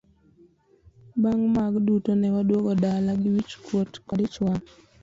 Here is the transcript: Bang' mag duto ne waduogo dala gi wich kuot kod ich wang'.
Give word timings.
Bang' 1.21 1.45
mag 1.55 1.73
duto 1.85 2.11
ne 2.15 2.27
waduogo 2.35 2.71
dala 2.83 3.11
gi 3.21 3.29
wich 3.35 3.53
kuot 3.65 3.91
kod 4.07 4.19
ich 4.25 4.37
wang'. 4.45 4.63